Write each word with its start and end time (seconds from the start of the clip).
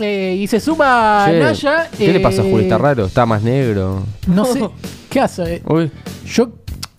eh, 0.00 0.36
y 0.38 0.46
se 0.46 0.60
suma 0.60 1.26
Che, 1.26 1.38
Naya. 1.38 1.90
¿Qué 1.96 2.12
le 2.12 2.20
pasa 2.20 2.42
a 2.42 2.44
eh, 2.44 2.50
Juli? 2.50 2.62
¿Está 2.64 2.78
raro? 2.78 3.06
¿Está 3.06 3.26
más 3.26 3.42
negro? 3.42 4.02
No 4.26 4.44
sé. 4.44 4.60
¿Qué 5.10 5.20
hace? 5.20 5.62
Uy. 5.66 5.90
Yo 6.26 6.50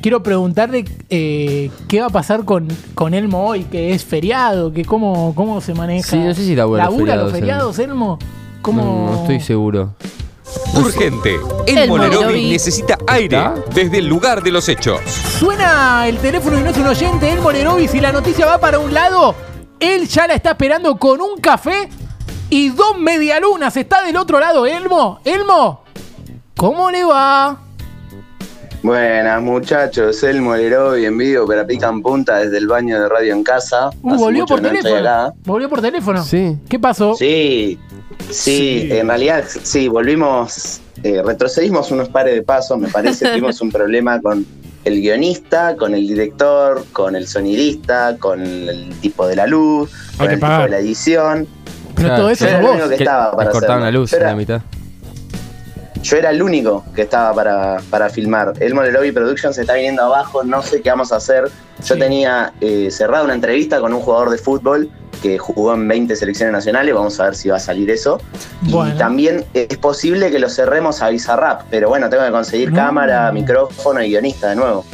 quiero 0.00 0.22
preguntarle 0.22 0.84
eh, 1.10 1.70
qué 1.88 2.00
va 2.00 2.06
a 2.06 2.10
pasar 2.10 2.44
con, 2.44 2.68
con 2.94 3.14
Elmo 3.14 3.46
hoy, 3.46 3.64
que 3.64 3.92
es 3.92 4.04
feriado, 4.04 4.72
que 4.72 4.84
cómo, 4.84 5.34
cómo 5.34 5.60
se 5.60 5.74
maneja. 5.74 6.08
Sí, 6.08 6.18
no 6.18 6.34
sé 6.34 6.44
si 6.44 6.54
labura 6.54 6.84
los 6.84 6.92
¿Labura 6.92 7.16
los 7.16 7.32
feriados, 7.32 7.76
feriados, 7.76 7.78
Elmo? 7.78 8.18
¿Cómo? 8.62 8.82
No, 8.84 9.12
no 9.12 9.20
estoy 9.22 9.40
seguro. 9.40 9.94
Urgente. 10.74 11.36
El, 11.66 11.78
El 11.78 11.88
Molerovi 11.88 12.16
Molerovi. 12.16 12.50
necesita 12.50 12.98
aire 13.08 13.36
¿Está? 13.36 13.54
desde 13.74 13.98
el 13.98 14.06
lugar 14.06 14.42
de 14.42 14.52
los 14.52 14.68
hechos. 14.68 15.00
Suena 15.38 16.06
el 16.06 16.18
teléfono 16.18 16.58
y 16.58 16.62
no 16.62 16.70
es 16.70 16.76
un 16.76 16.86
oyente, 16.86 17.30
Elmo 17.30 17.50
Lerovi. 17.50 17.88
Si 17.88 18.00
la 18.00 18.12
noticia 18.12 18.46
va 18.46 18.58
para 18.58 18.78
un 18.78 18.94
lado, 18.94 19.34
él 19.80 20.06
ya 20.08 20.26
la 20.26 20.34
está 20.34 20.50
esperando 20.50 20.96
con 20.96 21.20
un 21.20 21.38
café 21.40 21.88
y 22.50 22.70
dos 22.70 22.98
medialunas. 22.98 23.76
Está 23.76 24.04
del 24.04 24.16
otro 24.16 24.40
lado, 24.40 24.66
Elmo. 24.66 25.20
Elmo, 25.24 25.82
¿cómo 26.56 26.90
le 26.90 27.04
va? 27.04 27.60
Buenas 28.82 29.42
muchachos, 29.42 30.22
el 30.22 30.40
Molerovi 30.40 31.06
en 31.06 31.18
vivo, 31.18 31.44
pero 31.46 31.66
pican 31.66 32.02
punta 32.02 32.36
desde 32.36 32.58
el 32.58 32.68
baño 32.68 33.00
de 33.00 33.08
radio 33.08 33.34
en 33.34 33.42
casa. 33.42 33.90
Uh, 34.02 34.12
Hace 34.12 34.24
volvió 34.24 34.46
por 34.46 34.62
no 34.62 34.68
teléfono. 34.68 35.34
Volvió 35.44 35.68
por 35.68 35.80
teléfono. 35.80 36.22
Sí. 36.22 36.56
¿Qué 36.68 36.78
pasó? 36.78 37.16
Sí, 37.16 37.80
sí, 38.30 38.88
en 38.92 39.08
realidad 39.08 39.44
sí, 39.48 39.88
volvimos, 39.88 40.80
eh, 41.02 41.20
retrocedimos 41.24 41.90
unos 41.90 42.08
pares 42.10 42.34
de 42.36 42.42
pasos, 42.42 42.78
me 42.78 42.86
parece, 42.88 43.28
tuvimos 43.32 43.60
un 43.60 43.72
problema 43.72 44.20
con 44.20 44.46
el 44.84 45.00
guionista, 45.00 45.74
con 45.74 45.92
el 45.92 46.06
director, 46.06 46.84
con 46.92 47.16
el 47.16 47.26
sonidista, 47.26 48.16
con 48.18 48.40
el 48.40 48.94
tipo 49.00 49.26
de 49.26 49.34
la 49.34 49.48
luz, 49.48 49.90
con 50.16 50.30
el 50.30 50.38
tipo 50.38 50.46
de 50.46 50.68
la 50.68 50.78
edición. 50.78 51.48
Pero 51.96 52.08
Claro, 52.08 52.22
todo 52.22 52.30
eso 52.30 52.44
Yo 52.44 52.50
era 52.50 52.58
sos 52.58 52.60
el 52.60 52.66
vos. 52.66 52.74
único 52.76 52.88
que 52.88 52.94
estaba 53.02 53.36
para 53.36 53.78
la 53.80 53.90
luz 53.90 54.10
Yo 54.10 54.16
en 54.18 54.22
era- 54.22 54.30
la 54.30 54.36
mitad. 54.36 54.60
Yo 56.02 56.16
era 56.16 56.30
el 56.30 56.40
único 56.40 56.84
que 56.94 57.02
estaba 57.02 57.34
para, 57.34 57.78
para 57.90 58.08
filmar. 58.10 58.52
El 58.60 58.74
Molerovi 58.74 59.10
Productions 59.10 59.58
está 59.58 59.72
viniendo 59.74 60.02
abajo, 60.04 60.44
no 60.44 60.62
sé 60.62 60.80
qué 60.80 60.90
vamos 60.90 61.10
a 61.10 61.16
hacer. 61.16 61.44
Yo 61.84 61.94
Sí. 61.94 61.98
tenía 61.98 62.52
eh, 62.60 62.90
cerrada 62.92 63.24
una 63.24 63.34
entrevista 63.34 63.80
con 63.80 63.92
un 63.92 64.00
jugador 64.00 64.30
de 64.30 64.38
fútbol 64.38 64.88
que 65.20 65.38
jugó 65.38 65.74
en 65.74 65.88
20 65.88 66.14
selecciones 66.14 66.52
nacionales, 66.52 66.94
vamos 66.94 67.18
a 67.18 67.24
ver 67.24 67.34
si 67.34 67.48
va 67.48 67.56
a 67.56 67.60
salir 67.60 67.90
eso. 67.90 68.20
Bueno. 68.60 68.94
Y 68.94 68.98
también 68.98 69.44
es 69.54 69.76
posible 69.78 70.30
que 70.30 70.38
lo 70.38 70.48
cerremos 70.48 71.02
a 71.02 71.08
Bizarrap, 71.08 71.62
pero 71.70 71.88
bueno, 71.88 72.08
tengo 72.10 72.24
que 72.24 72.30
conseguir 72.30 72.70
No. 72.70 72.76
cámara, 72.76 73.32
micrófono 73.32 74.00
y 74.02 74.10
guionista 74.10 74.50
de 74.50 74.56
nuevo. 74.56 74.84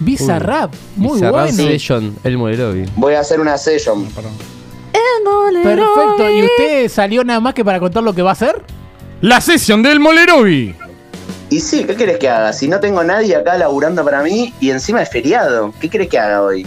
Bizarrap, 0.00 0.72
muy 0.96 1.14
Bizarrap 1.20 1.32
bueno. 1.50 1.56
Session, 1.56 2.16
el 2.24 2.38
Molerovi. 2.38 2.86
Voy 2.96 3.14
a 3.14 3.20
hacer 3.20 3.40
una 3.40 3.58
session. 3.58 3.98
Molerovi. 4.04 4.36
Perfecto. 5.62 6.30
¿Y 6.30 6.42
usted 6.42 6.88
salió 6.88 7.24
nada 7.24 7.40
más 7.40 7.54
que 7.54 7.64
para 7.64 7.80
contar 7.80 8.02
lo 8.02 8.12
que 8.12 8.22
va 8.22 8.30
a 8.30 8.32
hacer? 8.32 8.62
La 9.20 9.40
sesión 9.40 9.82
del 9.82 10.00
Molerovi. 10.00 10.74
Y 11.50 11.60
sí, 11.60 11.84
¿qué 11.84 11.94
querés 11.94 12.18
que 12.18 12.28
haga? 12.28 12.52
Si 12.52 12.68
no 12.68 12.80
tengo 12.80 13.04
nadie 13.04 13.36
acá 13.36 13.56
laburando 13.56 14.04
para 14.04 14.22
mí 14.22 14.52
y 14.60 14.70
encima 14.70 15.02
es 15.02 15.10
feriado, 15.10 15.72
¿qué 15.80 15.88
querés 15.88 16.08
que 16.08 16.18
haga 16.18 16.42
hoy? 16.42 16.66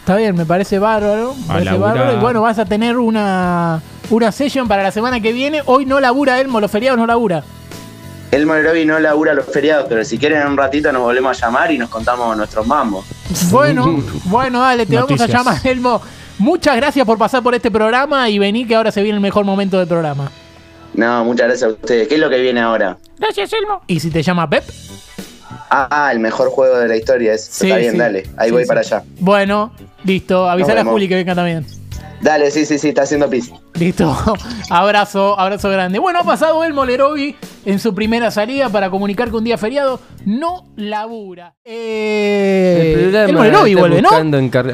Está 0.00 0.16
bien, 0.16 0.36
me 0.36 0.44
parece 0.44 0.78
bárbaro. 0.78 1.34
me 1.34 1.44
A 1.44 1.56
parece 1.56 1.78
bárbaro. 1.78 2.12
Y 2.12 2.20
bueno, 2.20 2.42
vas 2.42 2.58
a 2.58 2.66
tener 2.66 2.98
una, 2.98 3.80
una 4.10 4.32
session 4.32 4.68
para 4.68 4.82
la 4.82 4.90
semana 4.90 5.20
que 5.20 5.32
viene. 5.32 5.62
Hoy 5.64 5.86
no 5.86 6.00
labura 6.00 6.40
Elmo, 6.40 6.60
los 6.60 6.70
feriados 6.70 6.98
no 6.98 7.06
labura. 7.06 7.42
El 8.30 8.46
Molerovi 8.46 8.84
no 8.84 8.98
labura 8.98 9.32
los 9.32 9.46
feriados, 9.46 9.86
pero 9.88 10.04
si 10.04 10.18
quieren 10.18 10.42
en 10.42 10.48
un 10.48 10.56
ratito 10.56 10.90
nos 10.92 11.02
volvemos 11.02 11.40
a 11.40 11.46
llamar 11.46 11.70
y 11.70 11.78
nos 11.78 11.88
contamos 11.88 12.36
nuestros 12.36 12.66
mambos. 12.66 13.06
Bueno, 13.50 14.02
bueno, 14.24 14.60
dale, 14.60 14.86
te 14.86 14.96
vamos 14.96 15.20
a 15.20 15.26
llamar, 15.26 15.60
Elmo. 15.64 16.02
Muchas 16.38 16.76
gracias 16.76 17.06
por 17.06 17.16
pasar 17.18 17.42
por 17.42 17.54
este 17.54 17.70
programa 17.70 18.28
y 18.28 18.38
vení 18.38 18.66
que 18.66 18.74
ahora 18.74 18.90
se 18.90 19.02
viene 19.02 19.16
el 19.16 19.22
mejor 19.22 19.44
momento 19.44 19.78
del 19.78 19.86
programa. 19.88 20.30
No, 20.94 21.24
muchas 21.24 21.46
gracias 21.48 21.70
a 21.70 21.72
ustedes. 21.74 22.08
¿Qué 22.08 22.14
es 22.14 22.20
lo 22.20 22.30
que 22.30 22.38
viene 22.40 22.60
ahora? 22.60 22.98
Gracias, 23.18 23.52
Elmo. 23.52 23.82
¿Y 23.86 24.00
si 24.00 24.10
te 24.10 24.22
llama 24.22 24.48
Pep? 24.48 24.64
Ah, 25.70 26.10
el 26.12 26.20
mejor 26.20 26.50
juego 26.50 26.78
de 26.78 26.86
la 26.88 26.96
historia. 26.96 27.32
Es, 27.34 27.44
Sí, 27.46 27.66
está 27.66 27.78
bien, 27.78 27.92
sí. 27.92 27.98
dale. 27.98 28.28
Ahí 28.36 28.48
Sí, 28.48 28.52
voy 28.52 28.62
sí. 28.62 28.68
para 28.68 28.80
allá. 28.80 29.02
Bueno, 29.18 29.72
listo. 30.04 30.48
Avisale 30.48 30.80
a. 30.80 30.84
Juli 30.84 31.08
que 31.08 31.16
venga 31.16 31.34
también. 31.34 31.66
Dale, 32.20 32.50
sí, 32.50 32.64
sí, 32.64 32.78
sí, 32.78 32.88
está 32.90 33.02
haciendo 33.02 33.28
pis. 33.28 33.50
Listo. 33.74 34.16
abrazo, 34.70 35.38
abrazo 35.38 35.68
grande. 35.70 35.98
Bueno, 35.98 36.20
ha 36.20 36.24
pasado 36.24 36.62
el 36.64 36.72
Molerovi 36.72 37.36
en 37.64 37.78
su 37.78 37.94
primera 37.94 38.30
salida 38.30 38.68
para 38.68 38.90
comunicar 38.90 39.30
que 39.30 39.36
un 39.36 39.44
día 39.44 39.56
feriado 39.58 40.00
no 40.26 40.64
labura. 40.76 41.54
Eh, 41.64 42.92
El 43.28 43.34
programa 43.34 43.66
el 43.68 43.76
vuelve, 43.76 44.02
¿no? 44.02 44.10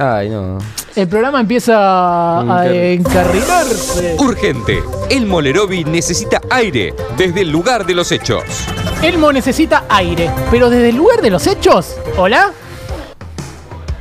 Ay, 0.00 0.28
no. 0.28 0.58
El 0.96 1.06
programa 1.08 1.40
empieza 1.40 2.40
a 2.40 2.66
Encar- 2.66 2.74
encarrilarse. 2.74 4.16
Urgente. 4.18 4.82
El 5.08 5.26
Molerovi 5.26 5.84
necesita 5.84 6.40
aire 6.50 6.92
desde 7.16 7.42
el 7.42 7.50
lugar 7.50 7.86
de 7.86 7.94
los 7.94 8.10
hechos. 8.10 8.42
Elmo 9.02 9.32
necesita 9.32 9.84
aire, 9.88 10.30
pero 10.50 10.68
desde 10.68 10.88
el 10.90 10.96
lugar 10.96 11.22
de 11.22 11.30
los 11.30 11.46
hechos. 11.46 11.94
¿Hola? 12.16 12.52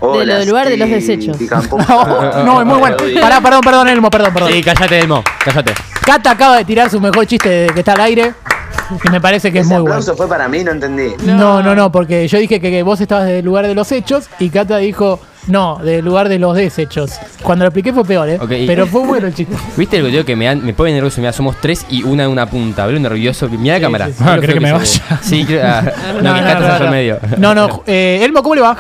Hola, 0.02 0.26
lo 0.26 0.40
del 0.40 0.48
lugar 0.50 0.68
de 0.70 0.78
los 0.78 0.90
desechos. 0.90 1.38
No, 1.88 2.44
no, 2.44 2.60
es 2.62 2.66
muy 2.66 2.80
bueno. 2.80 2.98
Pará, 3.22 3.40
perdón, 3.42 3.62
perdón, 3.62 3.88
Elmo, 3.90 4.10
perdón, 4.10 4.34
perdón. 4.34 4.52
Sí, 4.52 4.64
cállate, 4.64 5.00
Elmo. 5.00 5.24
Cállate. 5.44 5.74
Cata 6.06 6.32
acaba 6.32 6.58
de 6.58 6.66
tirar 6.66 6.90
su 6.90 7.00
mejor 7.00 7.28
chiste 7.28 7.50
de 7.50 7.68
que 7.68 7.80
está 7.80 7.94
al 7.94 8.02
aire. 8.02 8.34
Que 9.02 9.10
me 9.10 9.22
parece 9.22 9.52
que 9.52 9.60
es 9.60 9.66
muy 9.68 9.78
bueno. 9.82 9.96
aplauso 9.96 10.16
fue 10.16 10.28
para 10.28 10.48
mí, 10.48 10.64
no 10.64 10.72
entendí. 10.72 11.12
No, 11.26 11.62
no, 11.62 11.76
no, 11.76 11.92
porque 11.92 12.28
yo 12.28 12.38
dije 12.40 12.60
que, 12.60 12.70
que 12.72 12.84
vos 12.84 13.00
estabas 13.02 13.26
desde 13.26 13.40
el 13.40 13.46
lugar 13.46 13.68
de 13.68 13.76
los 13.76 13.92
hechos 13.92 14.26
y 14.40 14.50
Cata 14.50 14.78
dijo, 14.78 15.20
no, 15.48 15.78
del 15.78 16.04
lugar 16.06 16.28
de 16.30 16.38
los 16.40 16.56
desechos. 16.56 17.12
Cuando 17.44 17.66
lo 17.66 17.70
expliqué 17.70 17.94
fue 17.94 18.04
peor, 18.06 18.30
¿eh? 18.30 18.40
Y- 18.58 18.68
Pero 18.68 18.86
fue 18.92 19.06
bueno 19.06 19.28
el 19.28 19.34
chiste. 19.34 19.56
¿Viste 19.78 19.98
el 19.98 20.04
video 20.04 20.26
que 20.26 20.36
me, 20.36 20.46
dan- 20.46 20.66
me 20.66 20.74
pone 20.74 20.92
nervioso? 20.94 21.22
Mira, 21.22 21.34
somos 21.34 21.56
tres 21.62 21.86
y 21.90 22.04
una 22.04 22.24
en 22.26 22.30
una 22.30 22.50
punta. 22.50 22.84
Hablo 22.84 23.00
nervioso. 23.00 23.48
Mira 23.50 23.76
la 23.76 23.78
Sí, 23.80 23.84
cámara. 23.84 24.06
sí, 24.08 24.14
sí. 24.14 24.24
Ah, 24.26 24.36
Lo 24.36 24.42
¿cree 24.42 24.52
feo 24.52 24.54
que 24.56 24.60
me 24.60 24.72
vaya? 24.72 25.20
Sí, 25.22 25.46
creo. 25.46 25.62
ah, 25.66 25.82
no, 26.22 26.34
que 26.36 26.42
Cata 26.42 26.72
se 26.72 26.78
fue 26.78 26.86
al 26.88 26.92
medio. 26.92 27.20
No, 27.38 27.56
no, 27.56 27.84
eh, 27.88 28.22
Elmo, 28.24 28.42
¿cómo 28.44 28.56
le 28.56 28.62
va? 28.62 28.78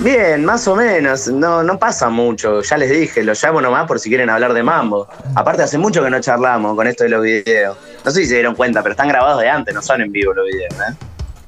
Bien, 0.00 0.44
más 0.44 0.66
o 0.68 0.76
menos. 0.76 1.28
No, 1.28 1.62
no 1.62 1.78
pasa 1.78 2.08
mucho. 2.08 2.62
Ya 2.62 2.76
les 2.76 2.90
dije, 2.90 3.22
los 3.22 3.42
llamo 3.42 3.60
nomás 3.60 3.86
por 3.86 3.98
si 3.98 4.08
quieren 4.08 4.30
hablar 4.30 4.52
de 4.54 4.62
mambo. 4.62 5.08
Aparte, 5.34 5.62
hace 5.62 5.78
mucho 5.78 6.02
que 6.02 6.10
no 6.10 6.20
charlamos 6.20 6.76
con 6.76 6.86
esto 6.86 7.04
de 7.04 7.10
los 7.10 7.22
videos. 7.22 7.76
No 8.04 8.10
sé 8.10 8.20
si 8.22 8.26
se 8.26 8.34
dieron 8.34 8.54
cuenta, 8.54 8.82
pero 8.82 8.92
están 8.92 9.08
grabados 9.08 9.40
de 9.40 9.48
antes, 9.48 9.74
no 9.74 9.82
son 9.82 10.00
en 10.02 10.12
vivo 10.12 10.32
los 10.34 10.46
videos, 10.46 10.72
¿eh? 10.74 10.94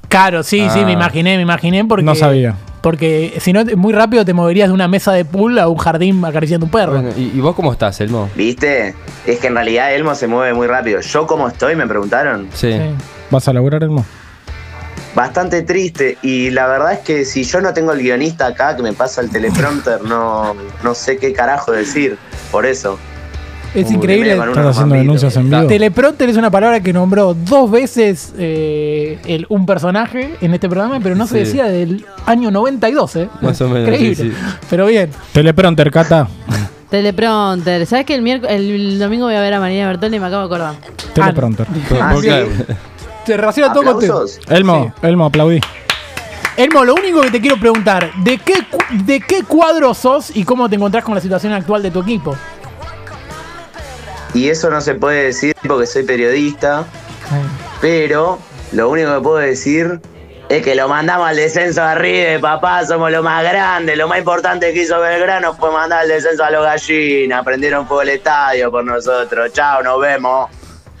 Claro, 0.07 0.43
sí, 0.43 0.65
sí, 0.71 0.79
Ah. 0.81 0.85
me 0.85 0.93
imaginé, 0.93 1.35
me 1.35 1.41
imaginé 1.43 1.83
porque... 1.85 2.03
No 2.05 2.15
sabía. 2.15 2.55
Porque 2.81 3.33
si 3.39 3.51
no, 3.51 3.63
muy 3.77 3.93
rápido 3.93 4.23
te 4.23 4.33
moverías 4.33 4.67
de 4.69 4.73
una 4.73 4.87
mesa 4.87 5.11
de 5.11 5.25
pool 5.25 5.57
a 5.57 5.67
un 5.67 5.77
jardín 5.77 6.23
acariciando 6.23 6.67
un 6.67 6.71
perro. 6.71 6.91
Bueno, 6.93 7.09
¿y, 7.17 7.31
y 7.35 7.39
vos 7.41 7.55
cómo 7.55 7.71
estás, 7.71 7.99
Elmo? 7.99 8.29
¿Viste? 8.35 8.93
Es 9.25 9.39
que 9.39 9.47
en 9.47 9.55
realidad 9.55 9.91
Elmo 9.93 10.13
se 10.13 10.27
mueve 10.27 10.53
muy 10.53 10.67
rápido. 10.67 11.01
¿Yo 11.01 11.25
cómo 11.25 11.47
estoy? 11.47 11.75
Me 11.75 11.87
preguntaron. 11.87 12.47
Sí. 12.53 12.71
Sí. 12.73 12.79
¿Vas 13.31 13.47
a 13.47 13.53
laburar, 13.53 13.83
Elmo? 13.83 14.05
Bastante 15.15 15.61
triste. 15.61 16.17
Y 16.21 16.49
la 16.51 16.67
verdad 16.67 16.93
es 16.93 16.99
que 16.99 17.23
si 17.25 17.43
yo 17.43 17.61
no 17.61 17.73
tengo 17.73 17.93
el 17.93 18.01
guionista 18.01 18.47
acá 18.47 18.75
que 18.75 18.83
me 18.83 18.93
pasa 18.93 19.21
el 19.21 19.29
teleprompter, 19.29 20.01
no, 20.03 20.53
no 20.83 20.93
sé 20.95 21.17
qué 21.17 21.31
carajo 21.33 21.71
decir. 21.71 22.17
Por 22.51 22.65
eso. 22.65 22.99
Es 23.73 23.87
Uy, 23.89 23.95
increíble. 23.95 24.31
¿Estás 24.37 24.67
haciendo 24.67 24.95
denuncias 24.95 25.35
en 25.35 25.49
vivo? 25.49 25.67
Teleprompter 25.67 26.29
es 26.29 26.37
una 26.37 26.49
palabra 26.49 26.79
que 26.79 26.93
nombró 26.93 27.33
dos 27.33 27.69
veces 27.69 28.33
eh, 28.37 29.19
el- 29.25 29.45
un 29.49 29.65
personaje 29.65 30.35
en 30.39 30.53
este 30.53 30.69
programa, 30.69 30.99
pero 31.01 31.15
no 31.15 31.27
se 31.27 31.39
decía 31.39 31.65
del 31.65 32.05
año 32.25 32.51
92, 32.51 33.15
¿eh? 33.17 33.29
Más 33.41 33.59
o 33.61 33.67
menos, 33.67 33.89
Increíble. 33.89 34.15
sí, 34.15 34.31
sí. 34.31 34.33
Pero 34.69 34.85
bien. 34.85 35.09
Teleprompter, 35.33 35.91
Cata. 35.91 36.27
Teleprompter. 36.89 37.85
¿Sabes 37.85 38.05
que 38.05 38.15
el, 38.15 38.25
el 38.45 38.99
domingo 38.99 39.25
voy 39.25 39.35
a 39.35 39.41
ver 39.41 39.53
a 39.55 39.59
María 39.59 39.87
Bertoldi 39.87 40.15
y 40.17 40.19
me 40.21 40.27
acabo 40.27 40.47
de 40.47 40.55
acordar? 40.55 40.75
Teleprompter. 41.13 41.67
Ah, 41.99 42.11
Porque- 42.13 42.47
Elmo, 44.47 44.93
Elmo, 45.01 45.25
aplaudí. 45.25 45.59
Elmo, 46.57 46.85
lo 46.85 46.95
único 46.95 47.21
que 47.21 47.31
te 47.31 47.41
quiero 47.41 47.57
preguntar, 47.57 48.13
¿de 48.23 48.37
qué, 48.37 48.65
¿de 49.03 49.19
qué 49.19 49.43
cuadro 49.43 49.93
sos 49.93 50.33
y 50.35 50.45
cómo 50.45 50.69
te 50.69 50.75
encontrás 50.75 51.03
con 51.03 51.13
la 51.15 51.21
situación 51.21 51.51
actual 51.51 51.83
de 51.83 51.91
tu 51.91 52.01
equipo? 52.01 52.35
Y 54.33 54.49
eso 54.49 54.69
no 54.69 54.79
se 54.81 54.95
puede 54.95 55.25
decir 55.25 55.55
porque 55.67 55.85
soy 55.85 56.03
periodista, 56.03 56.85
pero 57.81 58.39
lo 58.71 58.89
único 58.89 59.15
que 59.15 59.21
puedo 59.21 59.37
decir 59.37 59.99
es 60.49 60.61
que 60.63 60.75
lo 60.75 60.87
mandamos 60.87 61.27
al 61.27 61.35
descenso 61.35 61.81
de 61.81 61.87
arriba, 61.87 62.39
papá, 62.39 62.85
somos 62.85 63.11
lo 63.11 63.23
más 63.23 63.43
grande, 63.43 63.95
lo 63.95 64.07
más 64.07 64.19
importante 64.19 64.73
que 64.73 64.83
hizo 64.83 64.99
Belgrano 64.99 65.55
fue 65.55 65.71
mandar 65.71 66.01
al 66.01 66.07
descenso 66.07 66.43
a 66.43 66.51
los 66.51 66.63
gallinas, 66.63 67.43
prendieron 67.43 67.87
fuego 67.87 68.03
el 68.03 68.09
estadio 68.09 68.71
por 68.71 68.85
nosotros, 68.85 69.51
chao, 69.53 69.81
nos 69.81 69.99
vemos. 69.99 70.49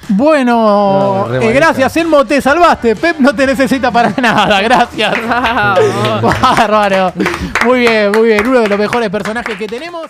Bueno, 0.09 1.27
No, 1.29 1.35
eh, 1.35 1.51
gracias, 1.53 1.97
Elmo, 1.97 2.25
te 2.25 2.41
salvaste. 2.41 2.95
Pep 2.95 3.17
no 3.19 3.33
te 3.35 3.45
necesita 3.45 3.91
para 3.91 4.09
nada, 4.21 4.61
gracias. 4.61 5.13
Bárbaro. 6.41 7.13
Muy 7.65 7.79
bien, 7.79 8.11
muy 8.11 8.27
bien. 8.27 8.47
Uno 8.47 8.59
de 8.61 8.67
los 8.69 8.79
mejores 8.79 9.09
personajes 9.09 9.57
que 9.57 9.67
tenemos. 9.67 10.09